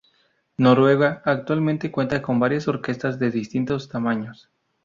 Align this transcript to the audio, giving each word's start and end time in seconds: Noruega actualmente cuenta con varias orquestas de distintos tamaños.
Noruega 0.57 1.21
actualmente 1.25 1.91
cuenta 1.91 2.23
con 2.23 2.39
varias 2.39 2.67
orquestas 2.67 3.19
de 3.19 3.29
distintos 3.29 3.87
tamaños. 3.87 4.49